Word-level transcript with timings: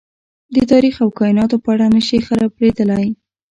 د 0.55 0.57
تاريخ 0.71 0.95
او 1.03 1.09
کايناتو 1.19 1.57
په 1.63 1.69
اړه 1.73 1.85
نه 1.95 2.01
شي 2.07 2.17
خبرېدلی. 2.27 3.07